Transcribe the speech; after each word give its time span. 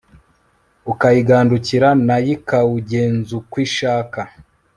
ukayigandukira 0.91 1.89
na 2.07 2.17
yikawugenzukw 2.25 3.55
ishaka 3.65 4.19